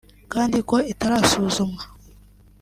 [0.33, 1.83] kandi ko itarasuzumwa